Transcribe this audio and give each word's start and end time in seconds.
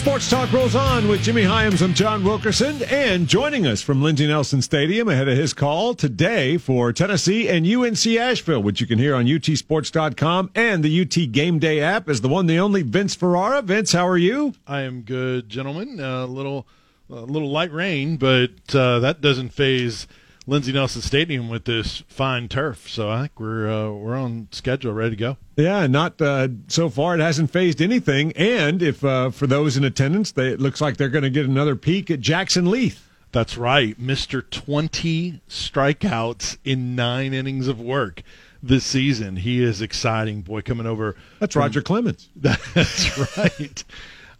Sports 0.00 0.30
Talk 0.30 0.50
rolls 0.50 0.74
on 0.74 1.08
with 1.08 1.20
Jimmy 1.22 1.42
Hyams. 1.42 1.82
I'm 1.82 1.92
John 1.92 2.24
Wilkerson, 2.24 2.82
and 2.84 3.28
joining 3.28 3.66
us 3.66 3.82
from 3.82 4.00
Lindsey 4.00 4.26
Nelson 4.26 4.62
Stadium 4.62 5.08
ahead 5.08 5.28
of 5.28 5.36
his 5.36 5.52
call 5.52 5.92
today 5.92 6.56
for 6.56 6.90
Tennessee 6.90 7.50
and 7.50 7.66
UNC 7.66 8.06
Asheville, 8.06 8.62
which 8.62 8.80
you 8.80 8.86
can 8.86 8.98
hear 8.98 9.14
on 9.14 9.26
utsports.com 9.26 10.52
and 10.54 10.82
the 10.82 11.02
UT 11.02 11.30
Game 11.32 11.58
Day 11.58 11.80
app, 11.80 12.08
is 12.08 12.22
the 12.22 12.30
one, 12.30 12.46
the 12.46 12.58
only 12.58 12.80
Vince 12.80 13.14
Ferrara. 13.14 13.60
Vince, 13.60 13.92
how 13.92 14.08
are 14.08 14.16
you? 14.16 14.54
I 14.66 14.80
am 14.80 15.02
good, 15.02 15.50
gentlemen. 15.50 16.00
A 16.00 16.24
little, 16.24 16.66
a 17.10 17.16
little 17.16 17.50
light 17.50 17.70
rain, 17.70 18.16
but 18.16 18.74
uh, 18.74 19.00
that 19.00 19.20
doesn't 19.20 19.50
phase 19.50 20.06
Lindsey 20.50 20.72
Nelson 20.72 21.00
Stadium 21.00 21.48
with 21.48 21.64
this 21.64 22.02
fine 22.08 22.48
turf. 22.48 22.88
So 22.88 23.08
I 23.08 23.20
think 23.20 23.38
we're 23.38 23.70
uh, 23.70 23.92
we're 23.92 24.16
on 24.16 24.48
schedule, 24.50 24.92
ready 24.92 25.10
to 25.10 25.16
go. 25.16 25.36
Yeah, 25.54 25.86
not 25.86 26.20
uh, 26.20 26.48
so 26.66 26.88
far. 26.88 27.14
It 27.14 27.20
hasn't 27.20 27.52
phased 27.52 27.80
anything. 27.80 28.32
And 28.32 28.82
if 28.82 29.04
uh, 29.04 29.30
for 29.30 29.46
those 29.46 29.76
in 29.76 29.84
attendance, 29.84 30.32
they, 30.32 30.48
it 30.48 30.60
looks 30.60 30.80
like 30.80 30.96
they're 30.96 31.08
going 31.08 31.22
to 31.22 31.30
get 31.30 31.46
another 31.46 31.76
peek 31.76 32.10
at 32.10 32.18
Jackson 32.18 32.68
Leath. 32.68 33.08
That's 33.30 33.56
right, 33.56 33.96
Mister 33.96 34.42
Twenty 34.42 35.40
strikeouts 35.48 36.58
in 36.64 36.96
nine 36.96 37.32
innings 37.32 37.68
of 37.68 37.80
work 37.80 38.24
this 38.60 38.84
season. 38.84 39.36
He 39.36 39.62
is 39.62 39.80
exciting, 39.80 40.42
boy. 40.42 40.62
Coming 40.62 40.86
over. 40.86 41.14
That's 41.38 41.52
from, 41.52 41.62
Roger 41.62 41.80
Clemens. 41.80 42.28
That's 42.34 43.38
right. 43.38 43.84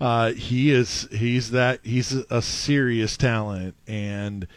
Uh, 0.01 0.33
he 0.33 0.73
is. 0.73 1.07
He's 1.13 1.53
that. 1.53 1.79
He's 1.85 2.11
a 2.13 2.43
serious 2.43 3.17
talent 3.17 3.77
and 3.87 4.49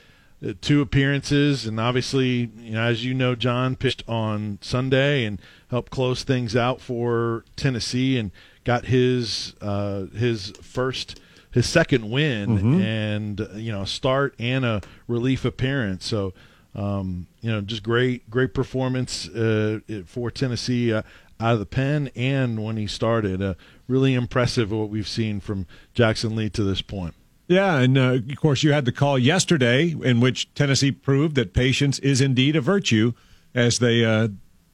two 0.62 0.82
appearances, 0.82 1.66
and 1.66 1.80
obviously, 1.80 2.52
you 2.58 2.72
know, 2.72 2.82
as 2.82 3.06
you 3.06 3.14
know, 3.14 3.36
John 3.36 3.76
pitched 3.76 4.04
on 4.08 4.60
Sunday 4.62 5.26
and 5.26 5.40
helped 5.70 5.92
close 5.92 6.24
things 6.24 6.56
out 6.56 6.82
for 6.82 7.46
Tennessee, 7.56 8.18
and 8.18 8.32
got 8.64 8.86
his 8.86 9.56
uh, 9.62 10.06
his 10.08 10.52
first 10.62 11.20
his 11.52 11.68
second 11.70 12.10
win, 12.10 12.58
mm-hmm. 12.58 12.82
and 12.82 13.48
you 13.56 13.72
know, 13.72 13.84
a 13.84 13.88
start 13.88 14.36
and 14.38 14.66
a 14.66 14.82
relief 15.08 15.46
appearance. 15.46 16.06
So, 16.06 16.34
um, 16.76 17.28
you 17.42 17.52
know, 17.52 17.62
just 17.62 17.84
great 17.84 18.30
great 18.30 18.54
performance 18.54 19.30
uh, 19.30 19.80
for 20.06 20.30
Tennessee 20.30 20.92
uh, 20.92 21.04
out 21.40 21.54
of 21.54 21.60
the 21.60 21.66
pen, 21.66 22.10
and 22.16 22.64
when 22.64 22.76
he 22.76 22.88
started, 22.88 23.42
uh, 23.42 23.54
really 23.88 24.14
impressive 24.14 24.72
what 24.72 24.90
we've 24.90 25.08
seen 25.08 25.40
from 25.40 25.68
Jackson 25.94 26.36
Leath 26.36 26.54
to 26.54 26.64
this 26.64 26.82
point. 26.82 27.16
Yeah, 27.48 27.80
and 27.80 27.98
uh, 27.98 28.20
of 28.30 28.36
course, 28.38 28.64
you 28.64 28.72
had 28.72 28.86
the 28.86 28.92
call 28.92 29.20
yesterday 29.20 29.96
in 30.02 30.20
which 30.20 30.54
Tennessee 30.54 30.92
proved 30.92 31.36
that 31.36 31.54
patience 31.54 32.00
is 32.00 32.22
indeed 32.22 32.56
a 32.56 32.62
virtue, 32.62 33.14
as 33.54 33.80
they, 33.80 34.06
uh, 34.06 34.30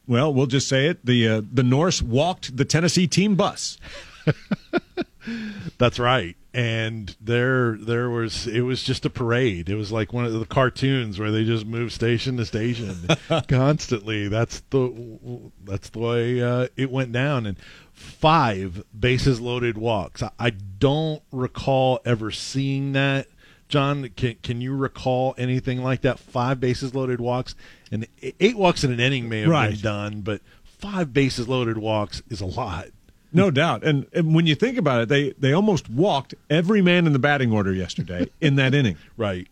well, 0.08 0.34
we'll 0.34 0.46
just 0.46 0.68
say 0.68 0.88
it: 0.88 1.06
the 1.06 1.28
uh, 1.28 1.42
the 1.52 1.64
Norse 1.64 2.02
walked 2.02 2.56
the 2.56 2.66
Tennessee 2.66 3.08
team 3.08 3.36
bus. 3.36 3.78
That's 5.78 6.00
right, 6.00 6.36
and 6.54 7.16
there 7.20 7.76
there 7.78 8.10
was 8.10 8.46
it 8.48 8.62
was 8.62 8.84
just 8.84 9.06
a 9.06 9.10
parade. 9.10 9.70
It 9.70 9.76
was 9.76 9.92
like 9.92 10.14
one 10.14 10.26
of 10.26 10.34
the 10.34 10.46
cartoons 10.46 11.20
where 11.20 11.32
they 11.32 11.44
just 11.44 11.66
move 11.66 11.92
station 11.92 12.38
to 12.38 12.46
station 12.46 12.96
constantly. 13.48 14.28
That's 14.28 14.62
the 14.70 15.52
that's 15.64 15.90
the 15.90 16.00
way 16.00 16.42
uh, 16.42 16.68
it 16.76 16.92
went 16.92 17.12
down, 17.12 17.46
and 17.46 17.58
five 18.00 18.84
bases 18.98 19.40
loaded 19.42 19.78
walks. 19.78 20.24
I, 20.24 20.32
I 20.40 20.50
don't 20.52 21.22
recall 21.32 22.00
ever 22.06 22.32
seeing 22.32 22.94
that. 22.94 23.28
John, 23.68 24.10
can 24.16 24.36
can 24.42 24.62
you 24.62 24.76
recall 24.76 25.36
anything 25.38 25.84
like 25.84 26.02
that? 26.02 26.18
Five 26.18 26.60
bases 26.60 26.96
loaded 26.96 27.22
walks 27.22 27.56
and 27.92 28.08
eight 28.22 28.58
walks 28.58 28.84
in 28.84 28.92
an 28.92 29.00
inning 29.00 29.30
may 29.30 29.42
have 29.42 29.50
right. 29.50 29.72
been 29.72 29.82
done, 29.82 30.22
but 30.22 30.42
five 30.64 31.14
bases 31.14 31.48
loaded 31.48 31.78
walks 31.78 32.22
is 32.30 32.42
a 32.42 32.46
lot. 32.46 32.88
No 33.32 33.52
doubt. 33.52 33.84
And, 33.84 34.08
and 34.12 34.34
when 34.34 34.48
you 34.48 34.56
think 34.56 34.78
about 34.78 35.02
it, 35.02 35.10
they 35.10 35.32
they 35.32 35.54
almost 35.54 35.90
walked 35.90 36.34
every 36.50 36.82
man 36.82 37.06
in 37.06 37.14
the 37.14 37.20
batting 37.20 37.52
order 37.52 37.74
yesterday 37.74 38.28
in 38.42 38.56
that 38.56 38.74
inning. 38.74 38.98
Right. 39.18 39.48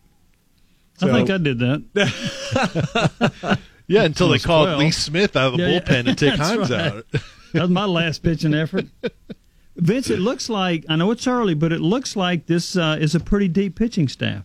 So, 0.96 1.08
I 1.08 1.12
think 1.12 1.30
I 1.30 1.38
did 1.38 1.60
that. 1.60 1.84
yeah, 3.86 4.02
until 4.02 4.30
they 4.30 4.40
called 4.40 4.66
12. 4.66 4.78
Lee 4.80 4.90
Smith 4.90 5.36
out 5.36 5.52
of 5.52 5.58
the 5.58 5.62
yeah, 5.62 5.78
bullpen 5.78 6.06
yeah. 6.06 6.12
to 6.12 6.14
take 6.16 6.34
Hyams 6.40 6.70
right. 6.70 6.80
out. 6.80 7.06
That 7.52 7.62
was 7.62 7.70
my 7.70 7.84
last 7.84 8.22
pitching 8.22 8.54
effort. 8.54 8.86
Vince, 9.76 10.10
it 10.10 10.18
looks 10.18 10.48
like 10.48 10.84
I 10.88 10.96
know 10.96 11.10
it's 11.10 11.26
early, 11.26 11.54
but 11.54 11.72
it 11.72 11.80
looks 11.80 12.16
like 12.16 12.46
this 12.46 12.76
uh, 12.76 12.96
is 13.00 13.14
a 13.14 13.20
pretty 13.20 13.48
deep 13.48 13.76
pitching 13.76 14.08
staff. 14.08 14.44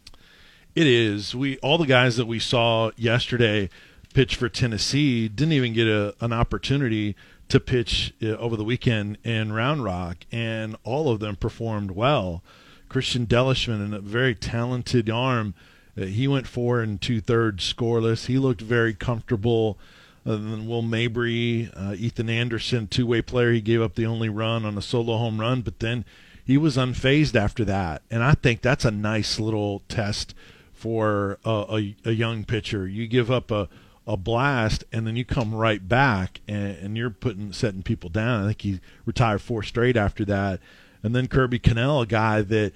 It 0.76 0.88
is. 0.88 1.36
We 1.36 1.58
all 1.60 1.78
the 1.78 1.86
guys 1.86 2.18
that 2.18 2.26
we 2.26 2.40
saw 2.40 2.92
yesterday 2.96 3.70
pitch 4.14 4.36
for 4.36 4.48
Tennessee 4.48 5.28
didn't 5.28 5.54
even 5.54 5.74
get 5.74 5.88
a, 5.88 6.16
an 6.22 6.34
opportunity 6.34 7.16
to 7.50 7.60
pitch 7.60 8.14
uh, 8.22 8.28
over 8.38 8.56
the 8.56 8.64
weekend 8.64 9.18
in 9.24 9.52
Round 9.52 9.84
Rock, 9.84 10.26
and 10.32 10.76
all 10.84 11.10
of 11.10 11.20
them 11.20 11.36
performed 11.36 11.92
well. 11.92 12.44
Christian 12.90 13.26
Delishman, 13.26 13.84
and 13.84 13.94
a 13.94 14.00
very 14.00 14.36
talented 14.36 15.10
arm, 15.10 15.56
uh, 16.00 16.06
he 16.06 16.28
went 16.28 16.48
four 16.48 16.82
and 16.82 17.02
two 17.02 17.22
thirds 17.22 17.72
scoreless. 17.72 18.28
He 18.28 18.38
looked 18.38 18.62
very 18.62 18.94
comfortable 18.94 19.80
other 20.26 20.38
than 20.38 20.68
Will 20.68 20.82
Mabry, 20.82 21.70
uh, 21.76 21.96
Ethan 21.98 22.30
Anderson, 22.30 22.88
two 22.88 23.06
way 23.06 23.22
player. 23.22 23.52
He 23.52 23.62
gave 23.62 23.82
up 23.82 23.96
the 23.96 24.06
only 24.06 24.30
run 24.30 24.66
on 24.66 24.78
a 24.78 24.82
solo 24.82 25.18
home 25.18 25.40
run, 25.40 25.62
but 25.62 25.80
then 25.80 26.06
he 26.46 26.58
was 26.58 26.78
unfazed 26.78 27.36
after 27.36 27.66
that. 27.66 28.02
And 28.12 28.24
I 28.24 28.34
think 28.34 28.62
that's 28.62 28.86
a 28.86 28.92
nice 28.92 29.40
little 29.40 29.82
test 29.88 30.34
for 30.74 31.40
a, 31.46 31.50
a, 31.50 31.96
a 32.06 32.12
young 32.12 32.44
pitcher. 32.44 32.88
You 32.88 33.08
give 33.08 33.32
up 33.32 33.52
a, 33.52 33.70
a 34.06 34.18
blast 34.18 34.84
and 34.92 35.08
then 35.08 35.16
you 35.16 35.24
come 35.24 35.56
right 35.56 35.88
back 35.88 36.42
and, 36.48 36.78
and, 36.78 36.98
you're 36.98 37.10
putting 37.10 37.54
setting 37.54 37.84
people 37.84 38.10
down. 38.10 38.44
I 38.44 38.48
think 38.48 38.62
he 38.62 38.80
retired 39.06 39.42
four 39.42 39.64
straight 39.64 39.96
after 39.96 40.26
that. 40.26 40.60
And 41.02 41.16
then 41.16 41.28
Kirby 41.28 41.60
Connell, 41.60 42.02
a 42.02 42.06
guy 42.06 42.42
that 42.42 42.74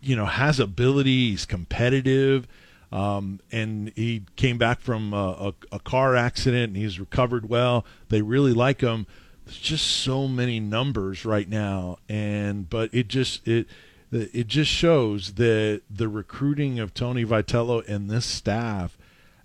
you 0.00 0.16
know 0.16 0.26
has 0.26 0.60
ability, 0.60 1.30
he's 1.30 1.46
competitive. 1.46 2.46
Um, 2.90 3.40
and 3.52 3.92
he 3.96 4.22
came 4.36 4.56
back 4.56 4.80
from 4.80 5.12
a, 5.12 5.52
a, 5.72 5.76
a, 5.76 5.78
car 5.78 6.16
accident 6.16 6.68
and 6.68 6.76
he's 6.76 6.98
recovered 6.98 7.48
well. 7.48 7.84
They 8.08 8.22
really 8.22 8.54
like 8.54 8.80
him. 8.80 9.06
There's 9.44 9.58
just 9.58 9.86
so 9.86 10.26
many 10.26 10.58
numbers 10.58 11.26
right 11.26 11.48
now, 11.48 11.98
and 12.08 12.68
but 12.68 12.92
it 12.94 13.08
just 13.08 13.46
it 13.46 13.66
it 14.10 14.46
just 14.46 14.70
shows 14.70 15.34
that 15.34 15.82
the 15.90 16.08
recruiting 16.08 16.78
of 16.78 16.94
Tony 16.94 17.24
Vitello 17.26 17.86
and 17.86 18.08
this 18.08 18.24
staff 18.24 18.96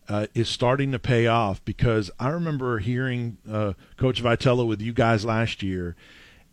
uh, 0.07 0.27
is 0.33 0.49
starting 0.49 0.91
to 0.91 0.99
pay 0.99 1.27
off 1.27 1.63
because 1.65 2.11
I 2.19 2.29
remember 2.29 2.79
hearing 2.79 3.37
uh, 3.49 3.73
Coach 3.97 4.23
Vitello 4.23 4.65
with 4.65 4.81
you 4.81 4.93
guys 4.93 5.25
last 5.25 5.63
year, 5.63 5.95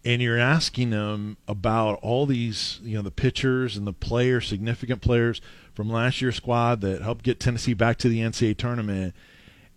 and 0.05 0.23
you're 0.23 0.39
asking 0.39 0.91
them 0.91 1.37
about 1.47 1.99
all 2.03 2.27
these, 2.27 2.81
you 2.83 2.97
know, 2.97 3.03
the 3.03 3.11
pitchers 3.11 3.77
and 3.77 3.87
the 3.87 3.93
players, 3.93 4.49
significant 4.49 5.03
players 5.03 5.41
from 5.75 5.91
last 5.91 6.21
year's 6.21 6.37
squad 6.37 6.81
that 6.81 7.03
helped 7.03 7.25
get 7.25 7.41
Tennessee 7.41 7.75
back 7.75 7.97
to 7.99 8.09
the 8.09 8.21
NCAA 8.21 8.57
tournament, 8.57 9.15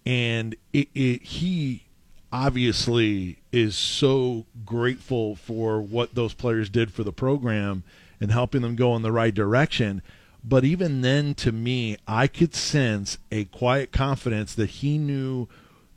and 0.05 0.55
it, 0.73 0.89
it, 0.93 1.23
he 1.23 1.83
obviously 2.31 3.37
is 3.51 3.75
so 3.75 4.45
grateful 4.65 5.35
for 5.35 5.79
what 5.81 6.15
those 6.15 6.33
players 6.33 6.69
did 6.69 6.91
for 6.91 7.03
the 7.03 7.13
program 7.13 7.83
and 8.19 8.31
helping 8.31 8.61
them 8.63 8.75
go 8.75 8.95
in 8.95 9.03
the 9.03 9.11
right 9.11 9.33
direction. 9.33 10.01
But 10.43 10.65
even 10.65 11.01
then, 11.01 11.35
to 11.35 11.51
me, 11.51 11.97
I 12.07 12.27
could 12.27 12.55
sense 12.55 13.17
a 13.31 13.45
quiet 13.45 13.91
confidence 13.91 14.55
that 14.55 14.69
he 14.71 14.97
knew 14.97 15.47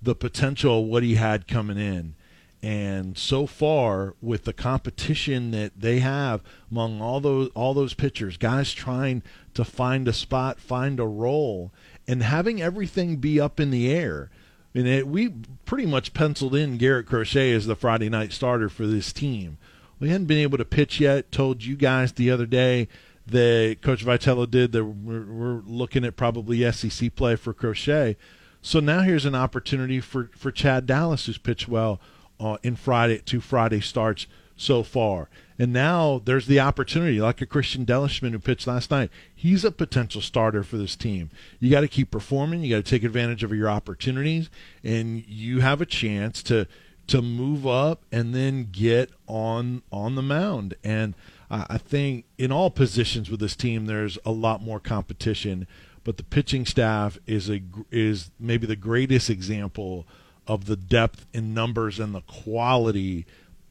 the 0.02 0.14
potential 0.14 0.80
of 0.80 0.86
what 0.86 1.02
he 1.02 1.14
had 1.14 1.48
coming 1.48 1.78
in. 1.78 2.14
And 2.62 3.16
so 3.16 3.46
far, 3.46 4.14
with 4.20 4.44
the 4.44 4.52
competition 4.52 5.50
that 5.52 5.72
they 5.80 6.00
have 6.00 6.42
among 6.70 7.00
all 7.00 7.20
those 7.20 7.48
all 7.54 7.74
those 7.74 7.94
pitchers, 7.94 8.36
guys 8.36 8.72
trying 8.72 9.22
to 9.56 9.64
find 9.64 10.06
a 10.06 10.12
spot, 10.12 10.60
find 10.60 11.00
a 11.00 11.06
role, 11.06 11.72
and 12.06 12.22
having 12.22 12.62
everything 12.62 13.16
be 13.16 13.40
up 13.40 13.58
in 13.58 13.70
the 13.70 13.90
air. 13.90 14.30
I 14.74 14.78
mean, 14.78 14.86
it, 14.86 15.08
we 15.08 15.30
pretty 15.64 15.86
much 15.86 16.14
penciled 16.14 16.54
in 16.54 16.76
Garrett 16.76 17.06
Crochet 17.06 17.52
as 17.52 17.66
the 17.66 17.74
Friday 17.74 18.08
night 18.08 18.32
starter 18.32 18.68
for 18.68 18.86
this 18.86 19.12
team. 19.12 19.58
We 19.98 20.10
hadn't 20.10 20.26
been 20.26 20.38
able 20.38 20.58
to 20.58 20.64
pitch 20.64 21.00
yet. 21.00 21.32
Told 21.32 21.64
you 21.64 21.76
guys 21.76 22.12
the 22.12 22.30
other 22.30 22.46
day 22.46 22.88
that 23.26 23.78
Coach 23.80 24.04
Vitello 24.04 24.48
did 24.48 24.72
that 24.72 24.84
we're, 24.84 25.24
we're 25.24 25.62
looking 25.66 26.04
at 26.04 26.16
probably 26.16 26.70
SEC 26.70 27.14
play 27.14 27.36
for 27.36 27.52
Crochet. 27.52 28.16
So 28.60 28.80
now 28.80 29.00
here's 29.00 29.24
an 29.24 29.34
opportunity 29.34 30.00
for, 30.00 30.30
for 30.36 30.50
Chad 30.50 30.86
Dallas, 30.86 31.26
who's 31.26 31.38
pitched 31.38 31.68
well 31.68 32.00
uh, 32.38 32.58
in 32.62 32.76
Friday, 32.76 33.22
two 33.24 33.40
Friday 33.40 33.80
starts 33.80 34.26
so 34.56 34.82
far. 34.82 35.28
And 35.58 35.72
now 35.72 36.20
there's 36.24 36.46
the 36.46 36.60
opportunity, 36.60 37.20
like 37.20 37.40
a 37.40 37.46
Christian 37.46 37.86
Delishman 37.86 38.32
who 38.32 38.38
pitched 38.38 38.66
last 38.66 38.90
night. 38.90 39.10
He's 39.34 39.64
a 39.64 39.70
potential 39.70 40.20
starter 40.20 40.62
for 40.62 40.76
this 40.76 40.96
team. 40.96 41.30
You 41.60 41.70
got 41.70 41.80
to 41.80 41.88
keep 41.88 42.10
performing. 42.10 42.62
You 42.62 42.76
got 42.76 42.84
to 42.84 42.90
take 42.90 43.04
advantage 43.04 43.42
of 43.42 43.52
your 43.52 43.70
opportunities, 43.70 44.50
and 44.84 45.26
you 45.26 45.60
have 45.60 45.80
a 45.80 45.86
chance 45.86 46.42
to 46.44 46.66
to 47.06 47.22
move 47.22 47.64
up 47.66 48.04
and 48.10 48.34
then 48.34 48.68
get 48.72 49.10
on 49.26 49.82
on 49.92 50.16
the 50.16 50.22
mound. 50.22 50.74
And 50.82 51.14
I 51.48 51.78
think 51.78 52.24
in 52.36 52.50
all 52.50 52.70
positions 52.70 53.30
with 53.30 53.40
this 53.40 53.54
team, 53.54 53.86
there's 53.86 54.18
a 54.24 54.32
lot 54.32 54.62
more 54.62 54.80
competition. 54.80 55.68
But 56.02 56.16
the 56.16 56.24
pitching 56.24 56.66
staff 56.66 57.18
is 57.26 57.48
a 57.48 57.62
is 57.90 58.30
maybe 58.38 58.66
the 58.66 58.76
greatest 58.76 59.30
example 59.30 60.06
of 60.46 60.66
the 60.66 60.76
depth 60.76 61.26
in 61.32 61.54
numbers 61.54 61.98
and 61.98 62.14
the 62.14 62.20
quality 62.22 63.26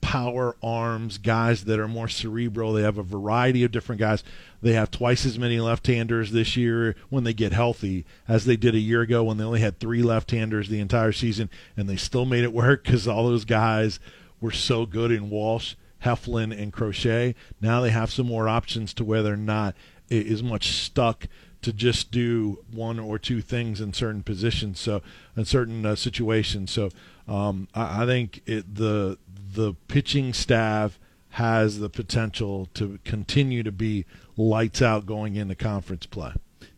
power 0.06 0.56
arms, 0.62 1.18
guys 1.18 1.66
that 1.66 1.80
are 1.80 1.88
more 1.88 2.08
cerebral. 2.08 2.74
They 2.74 2.84
have 2.84 3.00
a 3.00 3.04
variety 3.04 3.64
of 3.64 3.72
different 3.72 4.00
guys. 4.00 4.24
They 4.62 4.74
have 4.74 4.92
twice 4.92 5.26
as 5.26 5.40
many 5.40 5.60
left-handers 5.60 6.32
this 6.32 6.56
year 6.56 6.96
when 7.10 7.24
they 7.24 7.34
get 7.34 7.54
healthy 7.54 8.06
as 8.28 8.46
they 8.46 8.56
did 8.56 8.76
a 8.76 8.80
year 8.80 9.02
ago 9.02 9.24
when 9.24 9.38
they 9.38 9.44
only 9.44 9.62
had 9.62 9.80
three 9.80 10.04
left-handers 10.04 10.70
the 10.70 10.80
entire 10.80 11.12
season, 11.12 11.50
and 11.76 11.90
they 11.90 11.96
still 11.96 12.26
made 12.26 12.44
it 12.44 12.54
work 12.54 12.84
because 12.84 13.08
all 13.08 13.28
those 13.28 13.46
guys 13.46 14.00
were 14.40 14.52
so 14.52 14.86
good 14.86 15.12
in 15.12 15.32
Walsh, 15.32 15.74
Heflin, 16.04 16.56
and 16.56 16.72
Crochet. 16.72 17.34
Now 17.60 17.82
they 17.82 17.90
have 17.90 18.12
some 18.12 18.28
more 18.28 18.48
options 18.48 18.94
to 18.94 19.04
where 19.04 19.24
they're 19.24 19.36
not 19.36 19.76
as 20.12 20.44
much 20.44 20.68
stuck 20.68 21.28
to 21.66 21.74
just 21.74 22.12
do 22.12 22.64
one 22.72 23.00
or 23.00 23.18
two 23.18 23.42
things 23.42 23.82
in 23.82 23.92
certain 23.92 24.22
positions, 24.22 24.80
so 24.80 25.02
in 25.36 25.46
certain 25.46 25.84
uh, 25.84 25.96
situations. 25.96 26.70
So 26.72 26.92
um, 27.28 27.68
I, 27.74 28.04
I, 28.04 28.06
think 28.06 28.44
it, 28.46 28.76
the 28.76 29.18
the 29.54 29.74
pitching 29.88 30.32
staff 30.32 31.00
has 31.30 31.80
the 31.80 31.90
potential 31.90 32.70
to 32.76 33.00
continue 33.04 33.64
to 33.64 33.72
be 33.72 34.06
lights 34.38 34.80
out 34.80 35.08
going 35.08 35.36
into 35.36 35.56
conference 35.56 36.06
play. 36.06 36.34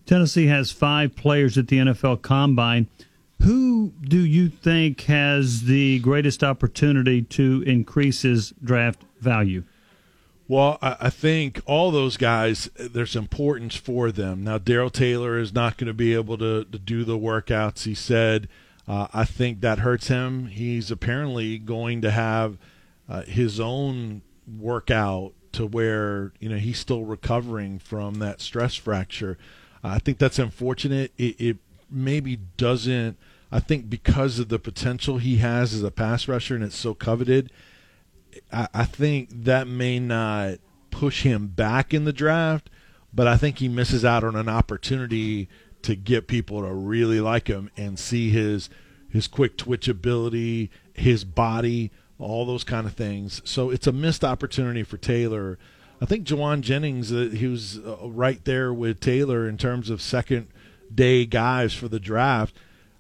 Tennessee 0.06 0.48
has 0.48 0.72
five 0.72 1.18
players 1.18 1.58
at 1.58 1.68
the 1.68 1.80
NFL 1.80 2.22
Combine. 2.22 2.88
Who 3.42 3.92
do 4.02 4.20
you 4.20 4.48
think 4.48 5.02
has 5.02 5.64
the 5.64 6.00
greatest 6.00 6.46
opportunity 6.46 7.24
to 7.24 7.62
increase 7.68 8.22
his 8.22 8.54
draft 8.64 9.02
value? 9.20 9.66
Well, 10.50 10.78
I, 10.82 11.10
think 11.10 11.62
all 11.66 11.92
those 11.92 12.16
guys, 12.16 12.70
there's 12.78 13.18
importance 13.18 13.76
for 13.76 14.14
them. 14.14 14.46
Now, 14.46 14.58
Darrell 14.58 14.90
Taylor 14.90 15.38
is 15.38 15.54
not 15.54 15.76
going 15.76 15.88
to 15.88 15.94
be 15.94 16.14
able 16.14 16.38
to, 16.38 16.64
to 16.64 16.80
do 16.80 17.04
the 17.04 17.18
workouts. 17.18 17.84
He 17.84 17.94
said, 17.94 18.48
uh, 18.88 19.08
I 19.14 19.26
think 19.26 19.60
that 19.60 19.80
hurts 19.80 20.08
him. 20.08 20.48
He's 20.48 20.90
apparently 20.90 21.58
going 21.58 22.02
to 22.02 22.12
have 22.12 22.58
uh, 23.10 23.24
his 23.24 23.60
own 23.60 24.22
workout 24.58 25.34
to 25.54 25.66
where 25.66 26.32
you 26.40 26.48
know 26.48 26.58
he's 26.58 26.80
still 26.80 27.04
recovering 27.04 27.80
from 27.80 28.16
that 28.16 28.40
stress 28.40 28.76
fracture. 28.76 29.38
Uh, 29.84 29.90
I 29.90 30.00
think 30.00 30.18
that's 30.18 30.40
unfortunate. 30.40 31.12
It, 31.18 31.36
it 31.40 31.58
maybe 31.90 32.38
doesn't. 32.56 33.18
I 33.52 33.60
think 33.60 33.90
because 33.90 34.40
of 34.40 34.50
the 34.50 34.60
potential 34.60 35.18
he 35.18 35.38
has 35.38 35.74
as 35.74 35.84
a 35.84 35.92
pass 35.92 36.28
rusher 36.28 36.56
and 36.56 36.64
it's 36.64 36.76
so 36.76 36.94
coveted, 36.94 37.52
I, 38.52 38.68
I 38.74 38.84
think 38.86 39.30
that 39.32 39.68
may 39.68 40.00
not 40.00 40.56
push 40.92 41.24
him 41.24 41.48
back 41.48 41.94
in 41.94 42.06
the 42.06 42.14
draft, 42.14 42.70
but 43.14 43.28
I 43.28 43.38
think 43.38 43.60
he 43.60 43.68
misses 43.68 44.04
out 44.04 44.24
on 44.24 44.36
an 44.36 44.50
opportunity 44.50 45.50
to 45.84 45.96
get 45.96 46.28
people 46.28 46.62
to 46.62 46.74
really 46.74 47.22
like 47.22 47.48
him 47.48 47.70
and 47.78 47.98
see 47.98 48.30
his 48.30 48.70
his 49.10 49.28
quick 49.28 49.58
twitch 49.58 49.88
ability, 49.88 50.70
his 50.94 51.24
body, 51.24 51.92
all 52.20 52.46
those 52.46 52.64
kind 52.64 52.86
of 52.86 52.94
things. 52.94 53.42
So 53.46 53.70
it's 53.70 53.88
a 53.88 53.92
missed 53.92 54.24
opportunity 54.24 54.84
for 54.84 54.98
Taylor. 54.98 55.58
I 56.02 56.06
think 56.06 56.28
Jauan 56.28 56.62
Jennings, 56.62 57.12
uh, 57.12 57.30
he 57.34 57.48
was 57.48 57.80
uh, 57.80 58.10
right 58.10 58.44
there 58.44 58.74
with 58.74 59.00
Taylor 59.00 59.48
in 59.48 59.58
terms 59.58 59.90
of 59.90 60.02
second 60.02 60.48
day 60.94 61.26
guys 61.26 61.74
for 61.74 61.88
the 61.88 62.00
draft. 62.00 62.56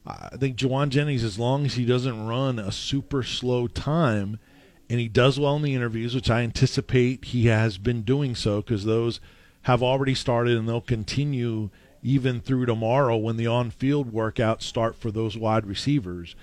I 0.05 0.37
think 0.37 0.55
Jauan 0.55 0.89
Jennings, 0.89 1.23
as 1.23 1.37
long 1.37 1.65
as 1.65 1.73
he 1.73 1.85
doesn't 1.85 2.25
run 2.25 2.59
a 2.59 2.71
super 2.71 3.23
slow 3.23 3.67
time, 3.67 4.39
and 4.89 4.99
he 4.99 5.07
does 5.07 5.39
well 5.39 5.55
in 5.55 5.61
the 5.61 5.75
interviews, 5.75 6.15
which 6.15 6.29
I 6.29 6.41
anticipate 6.41 7.25
he 7.25 7.47
has 7.47 7.77
been 7.77 8.03
doing 8.03 8.35
so 8.35 8.61
because 8.61 8.85
those 8.85 9.19
have 9.63 9.83
already 9.83 10.15
started 10.15 10.57
and 10.57 10.67
they'll 10.67 10.81
continue 10.81 11.69
even 12.01 12.39
through 12.39 12.65
tomorrow 12.65 13.17
when 13.17 13.37
the 13.37 13.47
on-field 13.47 14.13
workouts 14.13 14.61
start 14.61 14.95
for 14.95 15.11
those 15.11 15.37
wide 15.37 15.65
receivers. 15.65 16.35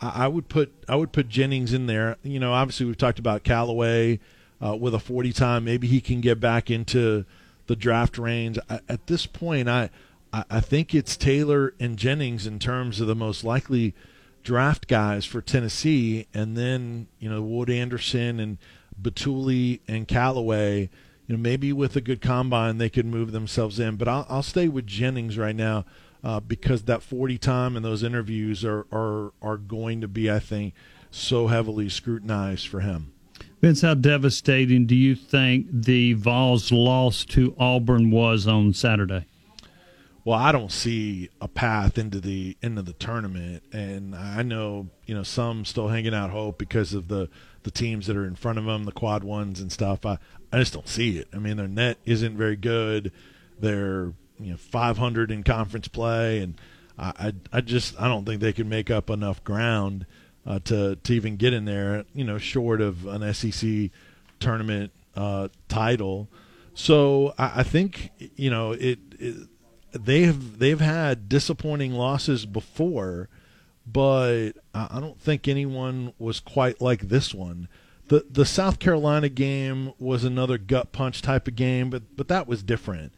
I, 0.00 0.24
I 0.24 0.28
would 0.28 0.48
put 0.48 0.72
I 0.88 0.96
would 0.96 1.12
put 1.12 1.28
Jennings 1.28 1.72
in 1.72 1.86
there. 1.86 2.16
You 2.22 2.40
know, 2.40 2.52
obviously 2.52 2.86
we've 2.86 2.96
talked 2.96 3.18
about 3.18 3.44
Callaway 3.44 4.20
uh, 4.64 4.76
with 4.76 4.94
a 4.94 4.98
40 4.98 5.32
time. 5.32 5.64
Maybe 5.64 5.86
he 5.86 6.00
can 6.00 6.20
get 6.20 6.40
back 6.40 6.70
into 6.70 7.26
the 7.66 7.76
draft 7.76 8.16
range. 8.16 8.58
I, 8.70 8.80
at 8.88 9.06
this 9.06 9.26
point, 9.26 9.68
I 9.68 9.90
I 10.32 10.60
think 10.60 10.94
it's 10.94 11.18
Taylor 11.18 11.74
and 11.78 11.98
Jennings 11.98 12.46
in 12.46 12.58
terms 12.58 13.00
of 13.00 13.06
the 13.06 13.14
most 13.14 13.44
likely– 13.44 13.94
draft 14.42 14.88
guys 14.88 15.24
for 15.24 15.40
Tennessee, 15.40 16.26
and 16.34 16.56
then 16.56 17.08
you 17.18 17.28
know 17.28 17.42
Wood 17.42 17.70
Anderson 17.70 18.40
and 18.40 18.58
Bituli 19.00 19.80
and 19.88 20.06
Callaway. 20.06 20.90
You 21.26 21.36
know, 21.36 21.42
maybe 21.42 21.72
with 21.72 21.96
a 21.96 22.00
good 22.00 22.20
combine 22.20 22.78
they 22.78 22.90
could 22.90 23.06
move 23.06 23.32
themselves 23.32 23.78
in. 23.78 23.96
But 23.96 24.08
I'll, 24.08 24.26
I'll 24.28 24.42
stay 24.42 24.68
with 24.68 24.86
Jennings 24.86 25.38
right 25.38 25.54
now 25.54 25.84
uh, 26.24 26.40
because 26.40 26.82
that 26.82 27.02
40 27.02 27.38
time 27.38 27.76
and 27.76 27.84
those 27.84 28.02
interviews 28.02 28.64
are, 28.64 28.86
are 28.92 29.32
are 29.40 29.56
going 29.56 30.00
to 30.00 30.08
be, 30.08 30.30
I 30.30 30.38
think, 30.38 30.74
so 31.10 31.46
heavily 31.46 31.88
scrutinized 31.88 32.66
for 32.68 32.80
him. 32.80 33.12
Vince, 33.60 33.82
how 33.82 33.94
devastating 33.94 34.86
do 34.86 34.96
you 34.96 35.14
think 35.14 35.66
the 35.70 36.14
Vols' 36.14 36.72
loss 36.72 37.24
to 37.26 37.54
Auburn 37.58 38.10
was 38.10 38.46
on 38.46 38.74
Saturday? 38.74 39.26
Well, 40.24 40.38
I 40.38 40.52
don't 40.52 40.70
see 40.70 41.30
a 41.40 41.48
path 41.48 41.98
into 41.98 42.20
the 42.20 42.56
into 42.62 42.82
the 42.82 42.92
tournament, 42.92 43.64
and 43.72 44.14
I 44.14 44.42
know 44.42 44.88
you 45.06 45.14
know 45.14 45.24
some 45.24 45.64
still 45.64 45.88
hanging 45.88 46.14
out 46.14 46.30
hope 46.30 46.58
because 46.58 46.94
of 46.94 47.08
the 47.08 47.28
the 47.64 47.70
teams 47.70 48.06
that 48.06 48.16
are 48.16 48.26
in 48.26 48.36
front 48.36 48.58
of 48.58 48.64
them, 48.64 48.84
the 48.84 48.92
quad 48.92 49.24
ones 49.24 49.60
and 49.60 49.72
stuff. 49.72 50.06
I 50.06 50.18
I 50.52 50.58
just 50.58 50.72
don't 50.72 50.88
see 50.88 51.18
it. 51.18 51.28
I 51.32 51.38
mean, 51.38 51.56
their 51.56 51.68
net 51.68 51.98
isn't 52.04 52.36
very 52.36 52.56
good. 52.56 53.10
They're 53.58 54.12
you 54.38 54.52
know 54.52 54.56
500 54.56 55.30
in 55.32 55.42
conference 55.42 55.88
play, 55.88 56.38
and 56.38 56.54
I 56.96 57.12
I, 57.18 57.32
I 57.52 57.60
just 57.60 58.00
I 58.00 58.06
don't 58.06 58.24
think 58.24 58.40
they 58.40 58.52
can 58.52 58.68
make 58.68 58.90
up 58.90 59.10
enough 59.10 59.42
ground 59.42 60.06
uh, 60.46 60.60
to 60.64 60.96
to 60.96 61.12
even 61.12 61.36
get 61.36 61.52
in 61.52 61.64
there. 61.64 62.04
You 62.14 62.24
know, 62.24 62.38
short 62.38 62.80
of 62.80 63.06
an 63.06 63.34
SEC 63.34 63.90
tournament 64.38 64.92
uh, 65.16 65.48
title. 65.68 66.28
So 66.74 67.34
I, 67.38 67.60
I 67.60 67.62
think 67.64 68.10
you 68.36 68.50
know 68.50 68.70
it, 68.70 69.00
it 69.18 69.48
they've 69.92 70.58
they've 70.58 70.80
had 70.80 71.28
disappointing 71.28 71.92
losses 71.92 72.46
before, 72.46 73.28
but 73.86 74.52
I 74.74 75.00
don't 75.00 75.20
think 75.20 75.46
anyone 75.46 76.12
was 76.18 76.40
quite 76.40 76.80
like 76.80 77.08
this 77.08 77.34
one. 77.34 77.68
the 78.08 78.26
The 78.30 78.46
South 78.46 78.78
Carolina 78.78 79.28
game 79.28 79.92
was 79.98 80.24
another 80.24 80.58
gut 80.58 80.92
punch 80.92 81.22
type 81.22 81.48
of 81.48 81.56
game, 81.56 81.90
but 81.90 82.16
but 82.16 82.28
that 82.28 82.46
was 82.46 82.62
different. 82.62 83.12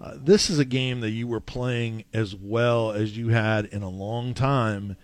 Uh, 0.00 0.14
this 0.16 0.50
is 0.50 0.58
a 0.58 0.64
game 0.64 1.00
that 1.00 1.10
you 1.10 1.26
were 1.26 1.40
playing 1.40 2.04
as 2.12 2.34
well 2.34 2.90
as 2.90 3.16
you 3.16 3.28
had 3.28 3.64
in 3.66 3.82
a 3.82 3.88
long 3.88 4.34
time, 4.34 4.96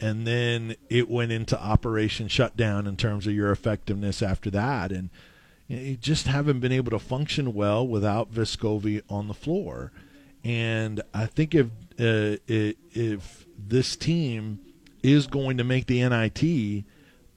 and 0.00 0.26
then 0.26 0.76
it 0.90 1.08
went 1.08 1.32
into 1.32 1.60
Operation 1.60 2.28
Shutdown 2.28 2.86
in 2.86 2.96
terms 2.96 3.26
of 3.26 3.34
your 3.34 3.50
effectiveness 3.50 4.22
after 4.22 4.50
that, 4.50 4.92
and 4.92 5.08
you 5.66 5.96
just 5.96 6.26
haven't 6.26 6.60
been 6.60 6.72
able 6.72 6.90
to 6.90 6.98
function 6.98 7.54
well 7.54 7.86
without 7.86 8.32
Vescovi 8.32 9.00
on 9.08 9.28
the 9.28 9.34
floor. 9.34 9.92
And 10.44 11.00
I 11.14 11.26
think 11.26 11.54
if 11.54 11.66
uh, 11.98 12.36
if 12.46 13.46
this 13.56 13.96
team 13.96 14.60
is 15.02 15.26
going 15.26 15.56
to 15.56 15.64
make 15.64 15.86
the 15.86 16.06
NIT, 16.06 16.84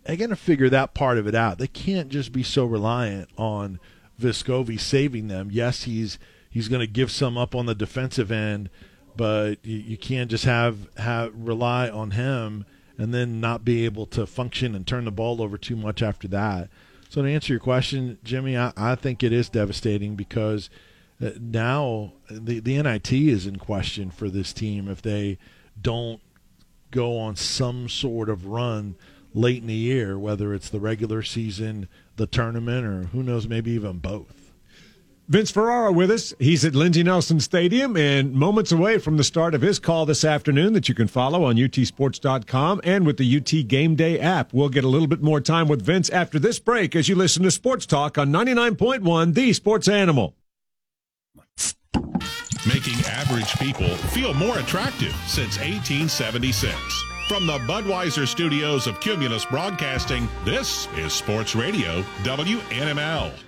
they 0.04 0.18
got 0.18 0.30
to 0.30 0.36
figure 0.36 0.70
that 0.70 0.94
part 0.94 1.18
of 1.18 1.28
it 1.28 1.36
out. 1.36 1.58
They 1.58 1.68
can't 1.68 2.10
just 2.10 2.32
be 2.32 2.44
so 2.44 2.66
reliant 2.66 3.30
on 3.38 3.80
Vescovi 4.20 4.80
saving 4.80 5.30
them. 5.30 5.50
Yes, 5.52 5.84
he's 5.84 6.20
he's 6.50 6.68
going 6.68 6.82
to 6.82 6.88
give 6.88 7.10
some 7.10 7.38
up 7.38 7.56
on 7.56 7.66
the 7.66 7.76
defensive 7.76 8.32
end, 8.32 8.70
but 9.16 9.64
you, 9.64 9.78
you 9.78 9.98
can't 9.98 10.30
just 10.30 10.46
have 10.46 10.90
have 10.98 11.32
rely 11.34 11.90
on 11.90 12.12
him 12.12 12.66
and 12.98 13.14
then 13.14 13.40
not 13.40 13.64
be 13.64 13.86
able 13.86 14.08
to 14.08 14.26
function 14.26 14.76
and 14.76 14.86
turn 14.86 15.06
the 15.06 15.12
ball 15.12 15.42
over 15.42 15.58
too 15.58 15.76
much 15.76 16.02
after 16.02 16.28
that. 16.28 16.70
So 17.10 17.22
to 17.22 17.30
answer 17.30 17.54
your 17.54 17.60
question, 17.62 18.18
Jimmy, 18.24 18.58
I, 18.58 18.74
I 18.76 18.96
think 18.96 19.24
it 19.24 19.32
is 19.32 19.48
devastating 19.48 20.16
because– 20.16 20.70
Uh, 21.22 21.32
now 21.40 22.14
the 22.30 22.60
the 22.60 22.82
NIT 22.82 23.12
is 23.12 23.48
in 23.48 23.58
question 23.58 24.12
for 24.12 24.30
this 24.30 24.54
team 24.54 24.88
if 24.88 25.02
they 25.02 25.38
don't 25.82 26.22
go 26.92 27.18
on 27.18 27.36
some 27.36 27.90
sort 27.90 28.30
of 28.30 28.46
run 28.46 28.96
late 29.34 29.62
in 29.62 29.68
the 29.68 29.74
year, 29.74 30.18
whether 30.18 30.54
it's 30.54 30.70
the 30.70 30.80
regular 30.80 31.22
season, 31.22 31.88
the 32.16 32.28
tournament, 32.28 32.86
or 32.86 33.04
who 33.08 33.22
knows, 33.24 33.48
maybe 33.48 33.72
even 33.72 33.98
both. 33.98 34.52
Vince 35.28 35.52
Ferrara 35.52 35.92
with 35.92 36.10
us. 36.10 36.34
He's 36.40 36.64
at 36.64 36.74
Lindsey 36.74 37.04
Nelson 37.04 37.42
Stadium 37.42 37.98
and 37.98 38.32
moments 38.34 38.72
away 38.72 38.98
from 38.98 39.18
the 39.18 39.26
start 39.26 39.54
of 39.54 39.62
his 39.62 39.78
call 39.78 40.06
this 40.06 40.24
afternoon 40.24 40.72
that 40.72 40.88
you 40.88 40.96
can 40.96 41.08
follow 41.08 41.44
on 41.44 41.58
utsports.com 41.58 42.80
and 42.86 43.06
with 43.06 43.18
the 43.18 43.38
UT 43.38 43.68
Game 43.68 43.96
Day 43.96 44.18
app. 44.20 44.54
We'll 44.54 44.70
get 44.70 44.86
a 44.86 44.88
little 44.88 45.08
bit 45.08 45.22
more 45.22 45.42
time 45.42 45.68
with 45.68 45.82
Vince 45.82 46.10
after 46.10 46.40
this 46.40 46.60
break 46.60 46.96
as 46.96 47.10
you 47.10 47.16
listen 47.16 47.44
to 47.44 47.52
Sports 47.52 47.86
Talk 47.86 48.18
on 48.18 48.32
99.1, 48.32 49.34
the 49.34 49.52
sports 49.52 49.90
animal 49.90 50.34
making 52.68 53.00
average 53.06 53.58
people 53.60 53.96
feel 54.14 54.34
more 54.34 54.60
attractive 54.60 55.16
since 55.26 55.58
1876. 55.58 56.74
From 57.28 57.46
the 57.46 57.60
Budweiser 57.60 58.28
studios 58.28 58.88
of 58.88 59.00
Cumulus 59.00 59.46
Broadcasting, 59.46 60.30
this 60.46 60.88
is 60.96 61.14
Sports 61.14 61.56
Radio 61.56 62.02
WNML. 62.24 63.47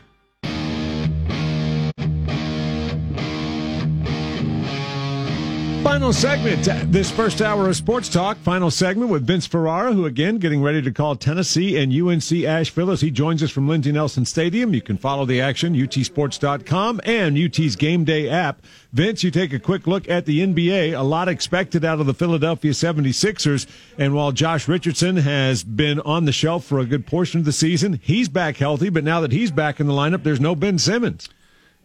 Final 6.00 6.14
segment, 6.14 6.94
this 6.94 7.12
first 7.12 7.42
hour 7.42 7.68
of 7.68 7.76
Sports 7.76 8.08
Talk. 8.08 8.38
Final 8.38 8.72
segment 8.72 9.12
with 9.12 9.28
Vince 9.28 9.46
Ferrara, 9.46 9.92
who 9.92 10.06
again 10.06 10.38
getting 10.38 10.62
ready 10.62 10.82
to 10.82 10.92
call 10.92 11.18
Tennessee 11.18 11.76
and 11.76 11.92
UNC 11.94 12.46
Asheville 12.46 12.92
as 12.92 13.02
he 13.02 13.12
joins 13.12 13.44
us 13.44 13.52
from 13.52 13.68
Lindsey 13.68 13.92
Nelson 13.92 14.24
Stadium. 14.24 14.74
You 14.74 14.82
can 14.82 14.98
follow 14.98 15.26
the 15.26 15.42
action, 15.42 15.74
utsports.com 15.74 17.02
and 17.04 17.38
UT's 17.38 17.76
Game 17.76 18.06
Day 18.06 18.30
app. 18.30 18.62
Vince, 18.94 19.26
you 19.26 19.30
take 19.30 19.52
a 19.52 19.60
quick 19.60 19.88
look 19.88 20.08
at 20.08 20.26
the 20.26 20.40
NBA. 20.40 20.98
A 20.98 21.04
lot 21.04 21.28
expected 21.28 21.84
out 21.84 22.00
of 22.00 22.06
the 22.06 22.14
Philadelphia 22.14 22.72
76ers. 22.72 23.68
And 23.98 24.16
while 24.16 24.32
Josh 24.32 24.70
Richardson 24.70 25.18
has 25.18 25.66
been 25.66 26.00
on 26.00 26.24
the 26.24 26.32
shelf 26.32 26.64
for 26.64 26.80
a 26.80 26.86
good 26.86 27.08
portion 27.08 27.42
of 27.42 27.46
the 27.46 27.52
season, 27.52 28.00
he's 28.02 28.30
back 28.30 28.56
healthy. 28.56 28.88
But 28.88 29.04
now 29.04 29.20
that 29.20 29.34
he's 29.34 29.52
back 29.52 29.82
in 29.82 29.88
the 29.88 29.94
lineup, 29.94 30.24
there's 30.24 30.40
no 30.40 30.56
Ben 30.56 30.80
Simmons. 30.80 31.28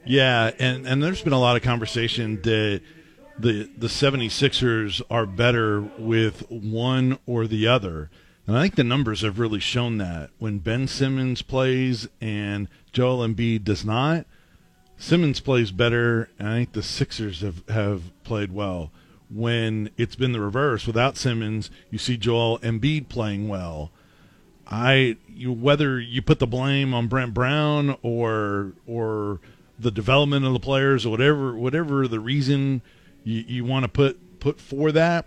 Yeah, 0.07 0.53
and, 0.61 0.87
and 0.87 1.03
there's 1.03 1.23
been 1.23 1.33
a 1.33 1.41
lot 1.41 1.57
of 1.57 1.65
conversation 1.65 2.41
that– 2.43 2.81
the 3.39 3.71
the 3.77 3.89
76ers 3.89 5.03
are 5.11 5.27
better 5.27 5.81
with 5.99 6.49
one 6.51 7.19
or 7.27 7.47
the 7.47 7.67
other. 7.67 8.11
And 8.47 8.57
I 8.57 8.63
think 8.63 8.75
the 8.75 8.85
numbers 8.85 9.23
have 9.23 9.39
really 9.39 9.61
shown 9.61 9.99
that 9.99 10.31
when 10.39 10.59
Ben 10.59 10.87
Simmons 10.87 11.43
plays 11.43 12.07
and 12.21 12.69
Joel 12.93 13.27
Embiid 13.27 13.65
does 13.65 13.85
not, 13.85 14.27
Simmons 14.97 15.41
plays 15.41 15.71
better, 15.71 16.29
and 16.39 16.49
I 16.49 16.55
think 16.57 16.73
the 16.73 16.83
Sixers 16.83 17.41
have, 17.41 17.67
have 17.69 18.03
played 18.23 18.53
well. 18.53 18.91
When 19.31 19.91
it's 19.97 20.15
been 20.15 20.33
the 20.33 20.41
reverse, 20.41 20.87
without 20.87 21.17
Simmons, 21.17 21.71
you 21.91 21.99
see 21.99 22.17
Joel 22.17 22.59
Embiid 22.61 23.09
playing 23.09 23.49
well. 23.49 23.91
I 24.67 25.17
you, 25.29 25.53
whether 25.53 26.01
you 26.01 26.23
put 26.23 26.39
the 26.39 26.47
blame 26.47 26.95
on 26.95 27.09
Brett 27.09 27.35
Brown 27.35 27.97
or 28.03 28.73
or 28.87 29.41
the 29.79 29.91
development 29.91 30.47
of 30.47 30.53
the 30.53 30.61
players 30.61 31.05
or 31.05 31.11
whatever 31.11 31.55
whatever 31.55 32.09
the 32.09 32.21
reason 32.21 32.81
you, 33.25 33.45
you 33.47 33.65
want 33.65 33.85
to 33.85 33.89
put 33.89 34.41
put 34.41 34.61
for 34.61 34.93
that. 34.93 35.27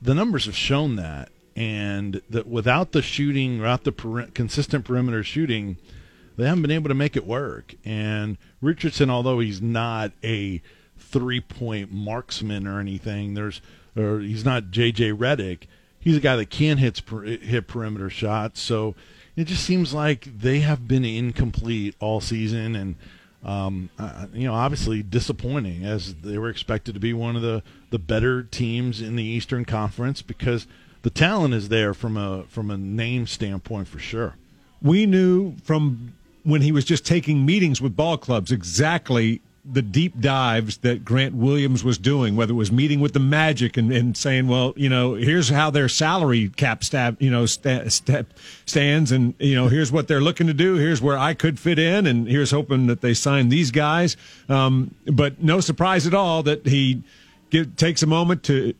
The 0.00 0.14
numbers 0.14 0.44
have 0.44 0.56
shown 0.56 0.96
that, 0.96 1.30
and 1.56 2.20
that 2.30 2.46
without 2.46 2.92
the 2.92 3.02
shooting, 3.02 3.58
without 3.58 3.84
the 3.84 4.30
consistent 4.34 4.84
perimeter 4.84 5.24
shooting, 5.24 5.78
they 6.36 6.44
haven't 6.44 6.62
been 6.62 6.70
able 6.70 6.88
to 6.88 6.94
make 6.94 7.16
it 7.16 7.26
work. 7.26 7.74
And 7.84 8.36
Richardson, 8.60 9.10
although 9.10 9.40
he's 9.40 9.62
not 9.62 10.12
a 10.22 10.60
three 10.98 11.40
point 11.40 11.92
marksman 11.92 12.66
or 12.66 12.78
anything, 12.78 13.34
there's 13.34 13.60
or 13.96 14.20
he's 14.20 14.44
not 14.44 14.64
JJ 14.64 15.16
Redick. 15.16 15.62
He's 15.98 16.16
a 16.16 16.20
guy 16.20 16.36
that 16.36 16.50
can 16.50 16.78
hit 16.78 17.02
hit 17.08 17.66
perimeter 17.66 18.10
shots. 18.10 18.60
So 18.60 18.94
it 19.34 19.44
just 19.44 19.64
seems 19.64 19.92
like 19.92 20.24
they 20.38 20.60
have 20.60 20.86
been 20.86 21.04
incomplete 21.04 21.94
all 22.00 22.20
season, 22.20 22.76
and 22.76 22.96
um, 23.46 23.90
uh, 23.96 24.26
you 24.34 24.44
know, 24.44 24.54
obviously 24.54 25.04
disappointing 25.04 25.84
as 25.84 26.16
they 26.16 26.36
were 26.36 26.50
expected 26.50 26.94
to 26.94 27.00
be 27.00 27.12
one 27.12 27.36
of 27.36 27.42
the, 27.42 27.62
the 27.90 27.98
better 27.98 28.42
teams 28.42 29.00
in 29.00 29.14
the 29.14 29.22
Eastern 29.22 29.64
Conference 29.64 30.20
because 30.20 30.66
the 31.02 31.10
talent 31.10 31.54
is 31.54 31.68
there 31.68 31.94
from 31.94 32.16
a 32.16 32.42
from 32.48 32.72
a 32.72 32.76
name 32.76 33.28
standpoint 33.28 33.86
for 33.86 34.00
sure. 34.00 34.34
We 34.82 35.06
knew 35.06 35.54
from 35.62 36.14
when 36.42 36.60
he 36.60 36.72
was 36.72 36.84
just 36.84 37.06
taking 37.06 37.46
meetings 37.46 37.80
with 37.80 37.94
ball 37.94 38.18
clubs 38.18 38.50
exactly 38.50 39.40
the 39.70 39.82
deep 39.82 40.20
dives 40.20 40.78
that 40.78 41.04
Grant 41.04 41.34
Williams 41.34 41.82
was 41.82 41.98
doing, 41.98 42.36
whether 42.36 42.52
it 42.52 42.56
was 42.56 42.70
meeting 42.70 43.00
with 43.00 43.12
the 43.12 43.20
Magic 43.20 43.76
and, 43.76 43.90
and 43.90 44.16
saying, 44.16 44.46
well, 44.46 44.72
you 44.76 44.88
know, 44.88 45.14
here's 45.14 45.48
how 45.48 45.70
their 45.70 45.88
salary 45.88 46.48
cap 46.50 46.84
stab, 46.84 47.20
you 47.20 47.30
know, 47.30 47.46
st- 47.46 47.92
st- 47.92 48.26
stands, 48.64 49.10
and 49.10 49.34
you 49.38 49.54
know, 49.54 49.68
here's 49.68 49.90
what 49.90 50.08
they're 50.08 50.20
looking 50.20 50.46
to 50.46 50.54
do. 50.54 50.76
Here's 50.76 51.02
where 51.02 51.18
I 51.18 51.34
could 51.34 51.58
fit 51.58 51.78
in, 51.78 52.06
and 52.06 52.28
here's 52.28 52.52
hoping 52.52 52.86
that 52.86 53.00
they 53.00 53.14
sign 53.14 53.48
these 53.48 53.70
guys. 53.70 54.16
Um, 54.48 54.94
but 55.06 55.42
no 55.42 55.60
surprise 55.60 56.06
at 56.06 56.14
all 56.14 56.42
that 56.44 56.66
he 56.66 57.02
takes 57.76 58.02
a 58.02 58.06
moment 58.06 58.42
to 58.44 58.74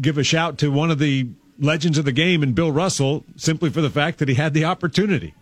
give 0.00 0.18
a 0.18 0.22
shout 0.22 0.58
to 0.58 0.70
one 0.70 0.90
of 0.90 0.98
the 0.98 1.28
legends 1.58 1.98
of 1.98 2.04
the 2.04 2.12
game 2.12 2.42
and 2.42 2.54
Bill 2.54 2.72
Russell, 2.72 3.24
simply 3.36 3.70
for 3.70 3.80
the 3.80 3.90
fact 3.90 4.18
that 4.18 4.28
he 4.28 4.34
had 4.34 4.54
the 4.54 4.64
opportunity. 4.64 5.34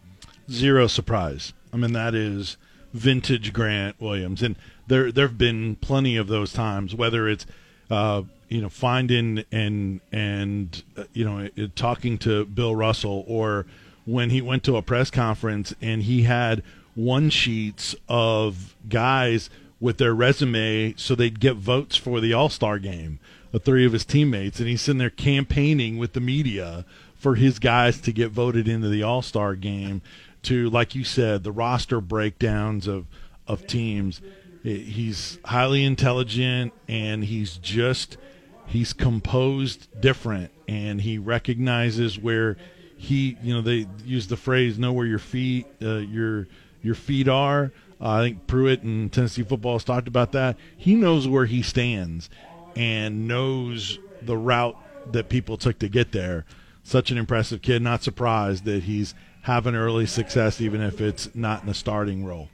Zero 0.50 0.87
surprise. 0.87 1.52
I 1.73 1.76
mean, 1.76 1.92
that 1.92 2.14
is 2.14 2.57
vintage 2.92 3.52
Grant 3.52 4.00
Williams, 4.00 4.42
and 4.42 4.57
there 4.87 5.12
there 5.12 5.26
have 5.26 5.38
been 5.38 5.76
plenty 5.76 6.16
of 6.16 6.28
those 6.28 6.52
times. 6.52 6.95
Whether 6.95 7.28
it's 7.28 7.47
uh, 7.90 8.23
you 8.49 8.61
know 8.61 8.68
finding 8.68 9.45
and 9.52 10.00
and 10.12 10.83
uh, 10.97 11.04
you 11.12 11.25
know 11.25 11.49
talking 11.75 12.18
to 12.18 12.45
Bill 12.47 12.75
Russell, 12.75 13.25
or 13.26 13.66
when 14.04 14.30
he 14.30 14.40
went 14.40 14.64
to 14.64 14.76
a 14.76 14.83
press 14.83 15.11
conference 15.11 15.75
and 15.83 16.04
he 16.04 16.23
had 16.23 16.62
one 16.95 17.28
sheets 17.30 17.95
of 18.09 18.75
guys 18.88 19.50
with 19.80 19.99
their 19.99 20.14
resume 20.14 20.95
so 20.97 21.14
they'd 21.14 21.38
get 21.38 21.57
votes 21.57 21.95
for 21.95 22.21
the 22.21 22.33
All 22.33 22.49
Star 22.49 22.78
game. 22.78 23.21
The 23.52 23.61
three 23.61 23.87
of 23.87 23.92
his 23.92 24.04
teammates, 24.04 24.61
and 24.61 24.68
he's 24.68 24.83
sitting 24.83 24.99
there 24.99 25.11
campaigning 25.11 25.97
with 25.97 26.12
the 26.12 26.21
media 26.21 26.85
for 27.14 27.35
his 27.35 27.59
guys 27.59 28.00
to 28.02 28.12
get 28.12 28.30
voted 28.30 28.68
into 28.68 28.88
the 28.88 29.02
All 29.02 29.23
Star 29.23 29.54
game. 29.54 30.02
To 30.42 30.71
like 30.71 30.95
you 30.95 31.04
said, 31.04 31.45
the 31.45 31.52
roster 31.52 32.00
breakdowns 32.00 32.87
of 32.87 33.07
of 33.47 33.66
teams. 33.66 34.21
He's 34.62 35.38
highly 35.45 35.85
intelligent 35.85 36.73
and 36.88 37.25
he's 37.25 37.57
just 37.57 38.18
he's 38.66 38.92
composed 38.92 39.88
different 40.00 40.50
and 40.66 41.00
he 41.00 41.16
recognizes 41.16 42.18
where 42.18 42.57
he 42.97 43.38
you 43.42 43.54
know 43.54 43.62
they 43.62 43.87
use 44.04 44.26
the 44.26 44.37
phrase 44.37 44.78
know 44.78 44.92
where 44.92 45.07
your 45.07 45.21
feet 45.21 45.66
uh, 45.80 45.97
your 45.97 46.47
your 46.83 46.95
feet 46.95 47.28
are. 47.28 47.73
Uh, 48.00 48.11
I 48.11 48.23
think 48.23 48.47
Pruitt 48.47 48.83
and 48.83 49.12
Tennessee 49.12 49.42
football 49.42 49.75
has 49.75 49.85
talked 49.85 50.07
about 50.07 50.33
that. 50.33 50.57
He 50.76 50.95
knows 50.95 51.26
where 51.26 51.47
he 51.47 51.62
stands 51.62 52.30
and 52.76 53.26
knows 53.26 53.99
the 54.23 54.37
route 54.37 54.76
that 55.12 55.28
people 55.28 55.57
took 55.57 55.78
to 55.80 55.88
get 55.88 56.12
there 56.12 56.45
such 56.88 57.11
an 57.11 57.18
impressive 57.18 57.62
kid 57.62 57.83
not 57.83 58.02
surprised 58.02 58.64
that 58.64 58.85
he's 58.85 59.14
having 59.42 59.75
early 59.75 60.07
success 60.07 60.61
even 60.61 60.80
if 60.80 61.00
it's 61.00 61.35
not 61.35 61.62
in 61.62 61.68
a 61.68 61.75
starting 61.75 62.25
role 62.25 62.49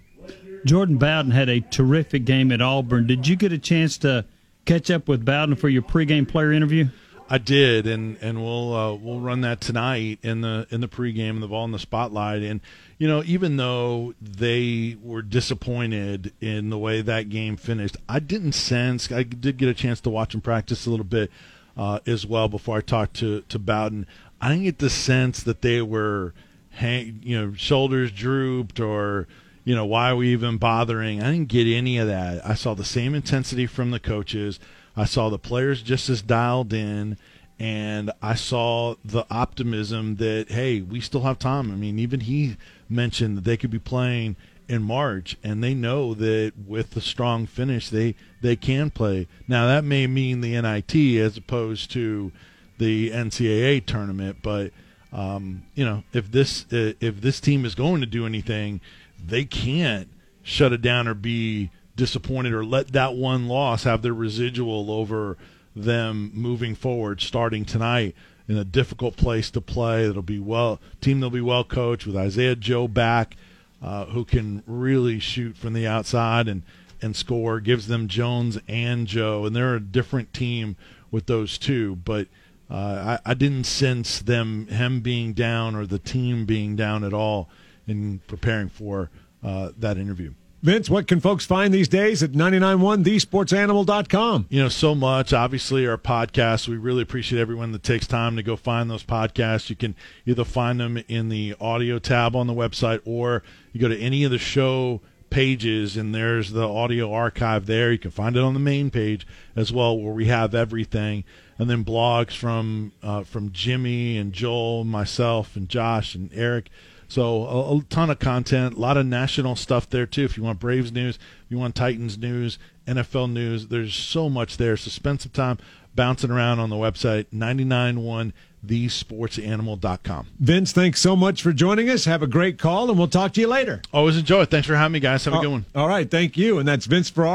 Jordan 0.64 0.96
Bowden 0.96 1.30
had 1.30 1.48
a 1.48 1.60
terrific 1.60 2.24
game 2.24 2.50
at 2.50 2.62
Auburn. 2.62 3.06
Did 3.06 3.28
you 3.28 3.36
get 3.36 3.52
a 3.52 3.58
chance 3.58 3.98
to 3.98 4.24
catch 4.64 4.90
up 4.90 5.08
with 5.08 5.24
Bowden 5.24 5.56
for 5.56 5.68
your 5.68 5.82
pregame 5.82 6.26
player 6.26 6.52
interview? 6.52 6.86
I 7.28 7.38
did, 7.38 7.86
and 7.86 8.18
and 8.20 8.42
we'll 8.42 8.74
uh, 8.74 8.94
we'll 8.94 9.20
run 9.20 9.40
that 9.42 9.60
tonight 9.60 10.18
in 10.22 10.42
the 10.42 10.66
in 10.70 10.82
the 10.82 10.88
pregame, 10.88 11.30
and 11.30 11.42
the 11.42 11.48
ball 11.48 11.64
in 11.64 11.72
the 11.72 11.78
spotlight, 11.78 12.42
and 12.42 12.60
you 12.98 13.08
know 13.08 13.22
even 13.24 13.56
though 13.56 14.14
they 14.20 14.96
were 15.02 15.22
disappointed 15.22 16.34
in 16.42 16.68
the 16.68 16.76
way 16.76 17.00
that 17.00 17.30
game 17.30 17.56
finished, 17.56 17.96
I 18.08 18.18
didn't 18.18 18.52
sense. 18.52 19.10
I 19.10 19.22
did 19.22 19.56
get 19.56 19.70
a 19.70 19.74
chance 19.74 20.02
to 20.02 20.10
watch 20.10 20.32
them 20.32 20.42
practice 20.42 20.86
a 20.86 20.90
little 20.90 21.04
bit 21.04 21.30
uh, 21.76 22.00
as 22.06 22.26
well 22.26 22.48
before 22.48 22.78
I 22.78 22.80
talked 22.80 23.14
to 23.16 23.42
to 23.42 23.58
Bowden. 23.58 24.06
I 24.40 24.48
didn't 24.48 24.64
get 24.64 24.78
the 24.78 24.90
sense 24.90 25.42
that 25.42 25.62
they 25.62 25.80
were, 25.80 26.34
hang, 26.70 27.20
you 27.22 27.40
know, 27.40 27.54
shoulders 27.54 28.10
drooped 28.10 28.80
or 28.80 29.26
you 29.64 29.74
know, 29.74 29.86
why 29.86 30.10
are 30.10 30.16
we 30.16 30.28
even 30.32 30.58
bothering? 30.58 31.22
I 31.22 31.32
didn't 31.32 31.48
get 31.48 31.66
any 31.66 31.96
of 31.96 32.06
that. 32.06 32.46
I 32.46 32.54
saw 32.54 32.74
the 32.74 32.84
same 32.84 33.14
intensity 33.14 33.66
from 33.66 33.90
the 33.90 33.98
coaches. 33.98 34.60
I 34.94 35.06
saw 35.06 35.30
the 35.30 35.38
players 35.38 35.82
just 35.82 36.10
as 36.10 36.20
dialed 36.20 36.72
in, 36.72 37.16
and 37.58 38.12
I 38.22 38.34
saw 38.34 38.96
the 39.04 39.24
optimism 39.30 40.16
that 40.16 40.50
hey, 40.50 40.82
we 40.82 41.00
still 41.00 41.22
have 41.22 41.38
time. 41.38 41.70
I 41.70 41.76
mean, 41.76 41.98
even 41.98 42.20
he 42.20 42.56
mentioned 42.88 43.38
that 43.38 43.44
they 43.44 43.56
could 43.56 43.70
be 43.70 43.78
playing 43.78 44.36
in 44.68 44.82
March, 44.82 45.36
and 45.42 45.62
they 45.62 45.74
know 45.74 46.14
that 46.14 46.52
with 46.66 46.90
the 46.90 47.00
strong 47.00 47.46
finish, 47.46 47.90
they 47.90 48.14
they 48.40 48.56
can 48.56 48.90
play. 48.90 49.26
Now 49.48 49.66
that 49.66 49.84
may 49.84 50.06
mean 50.06 50.40
the 50.40 50.60
NIT 50.60 50.94
as 51.20 51.36
opposed 51.36 51.90
to 51.92 52.32
the 52.78 53.10
NCAA 53.10 53.84
tournament, 53.86 54.38
but 54.42 54.72
um, 55.12 55.62
you 55.74 55.84
know, 55.84 56.02
if 56.12 56.30
this 56.30 56.66
if 56.70 57.20
this 57.20 57.40
team 57.40 57.64
is 57.64 57.74
going 57.74 58.00
to 58.00 58.06
do 58.06 58.26
anything 58.26 58.80
they 59.26 59.44
can't 59.44 60.08
shut 60.42 60.72
it 60.72 60.82
down 60.82 61.08
or 61.08 61.14
be 61.14 61.70
disappointed 61.96 62.52
or 62.52 62.64
let 62.64 62.92
that 62.92 63.14
one 63.14 63.48
loss 63.48 63.84
have 63.84 64.02
their 64.02 64.12
residual 64.12 64.90
over 64.90 65.36
them 65.74 66.30
moving 66.34 66.74
forward 66.74 67.20
starting 67.20 67.64
tonight 67.64 68.14
in 68.46 68.56
a 68.56 68.64
difficult 68.64 69.16
place 69.16 69.50
to 69.50 69.60
play 69.60 70.06
that'll 70.06 70.22
be 70.22 70.38
well 70.38 70.80
team 71.00 71.20
that'll 71.20 71.30
be 71.30 71.40
well 71.40 71.64
coached 71.64 72.06
with 72.06 72.16
Isaiah 72.16 72.54
Joe 72.54 72.86
back 72.86 73.36
uh, 73.84 74.06
who 74.06 74.24
can 74.24 74.62
really 74.66 75.18
shoot 75.18 75.56
from 75.56 75.74
the 75.74 75.86
outside 75.86 76.48
and 76.48 76.62
and 77.02 77.14
score 77.14 77.60
gives 77.60 77.86
them 77.86 78.08
Jones 78.08 78.58
and 78.66 79.06
Joe 79.06 79.44
and 79.44 79.54
they're 79.54 79.74
a 79.74 79.80
different 79.80 80.32
team 80.32 80.76
with 81.10 81.26
those 81.26 81.58
two 81.58 81.96
but 81.96 82.28
uh, 82.70 83.18
I, 83.24 83.30
I 83.30 83.34
didn't 83.34 83.64
sense 83.64 84.20
them 84.20 84.66
him 84.68 85.00
being 85.00 85.34
down 85.34 85.76
or 85.76 85.86
the 85.86 85.98
team 85.98 86.46
being 86.46 86.76
down 86.76 87.04
at 87.04 87.12
all 87.12 87.50
in 87.86 88.20
preparing 88.26 88.70
for 88.70 89.10
uh, 89.42 89.70
that 89.76 89.98
interview. 89.98 90.32
Vince, 90.64 90.88
what 90.88 91.06
can 91.06 91.20
folks 91.20 91.44
find 91.44 91.74
these 91.74 91.88
days 91.88 92.22
at 92.22 92.32
991thesportsanimal.com? 92.32 94.46
You 94.48 94.62
know, 94.62 94.70
so 94.70 94.94
much. 94.94 95.34
Obviously, 95.34 95.86
our 95.86 95.98
podcasts, 95.98 96.66
we 96.66 96.78
really 96.78 97.02
appreciate 97.02 97.38
everyone 97.38 97.72
that 97.72 97.82
takes 97.82 98.06
time 98.06 98.36
to 98.36 98.42
go 98.42 98.56
find 98.56 98.90
those 98.90 99.04
podcasts. 99.04 99.68
You 99.68 99.76
can 99.76 99.94
either 100.24 100.42
find 100.42 100.80
them 100.80 100.96
in 101.06 101.28
the 101.28 101.54
audio 101.60 101.98
tab 101.98 102.34
on 102.34 102.46
the 102.46 102.54
website 102.54 103.02
or 103.04 103.42
you 103.74 103.80
go 103.80 103.88
to 103.88 103.98
any 103.98 104.24
of 104.24 104.30
the 104.30 104.38
show 104.38 105.02
pages, 105.28 105.98
and 105.98 106.14
there's 106.14 106.52
the 106.52 106.66
audio 106.66 107.12
archive 107.12 107.66
there. 107.66 107.92
You 107.92 107.98
can 107.98 108.10
find 108.10 108.34
it 108.34 108.42
on 108.42 108.54
the 108.54 108.60
main 108.60 108.90
page 108.90 109.26
as 109.54 109.70
well, 109.70 109.98
where 109.98 110.14
we 110.14 110.28
have 110.28 110.54
everything, 110.54 111.24
and 111.58 111.68
then 111.68 111.84
blogs 111.84 112.34
from 112.34 112.92
uh, 113.02 113.24
from 113.24 113.52
Jimmy 113.52 114.16
and 114.16 114.32
Joel, 114.32 114.84
myself, 114.84 115.56
and 115.56 115.68
Josh 115.68 116.14
and 116.14 116.30
Eric. 116.32 116.70
So 117.14 117.46
a, 117.46 117.76
a, 117.76 117.82
ton 117.82 118.10
of 118.10 118.18
content, 118.18 118.74
a 118.74 118.80
lot 118.80 118.96
of 118.96 119.06
national 119.06 119.54
stuff 119.54 119.88
there 119.88 120.04
too. 120.04 120.24
If 120.24 120.36
you 120.36 120.42
want 120.42 120.58
Braves 120.58 120.90
news, 120.90 121.14
if 121.14 121.46
you 121.48 121.58
want 121.58 121.76
Titans 121.76 122.18
news, 122.18 122.58
NFL 122.88 123.30
news, 123.30 123.68
there's 123.68 123.94
so 123.94 124.28
much 124.28 124.56
there. 124.56 124.76
So 124.76 124.90
spend 124.90 125.20
some 125.20 125.30
time 125.30 125.58
bouncing 125.94 126.32
around 126.32 126.58
on 126.58 126.70
the 126.70 126.76
website 126.76 127.26
991 127.30 128.32
thesportsanimal.com. 128.66 130.26
Vince, 130.40 130.72
thanks 130.72 131.00
so 131.00 131.14
much 131.14 131.42
for 131.42 131.52
joining 131.52 131.88
us. 131.90 132.04
Have 132.06 132.22
a 132.22 132.26
great 132.26 132.58
call, 132.58 132.88
and 132.88 132.98
we'll 132.98 133.08
talk 133.08 133.32
to 133.34 133.40
you 133.40 133.46
later. 133.46 133.82
Always 133.92 134.16
enjoy 134.16 134.42
it. 134.42 134.50
Thanks 134.50 134.66
for 134.66 134.74
having 134.74 134.92
me, 134.92 135.00
guys. 135.00 135.24
Have 135.24 135.34
a 135.34 135.40
good 135.40 135.50
one. 135.50 135.66
All 135.74 135.88
right. 135.88 136.10
Thank 136.10 136.36
you. 136.36 136.58
And 136.58 136.66
that's 136.66 136.86
Vince 136.86 137.10
Ferrara. 137.10 137.30